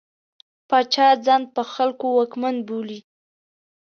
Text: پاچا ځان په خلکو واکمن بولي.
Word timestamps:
پاچا 0.69 1.07
ځان 1.25 1.41
په 1.53 1.61
خلکو 1.73 2.05
واکمن 2.17 2.55
بولي. 2.67 2.99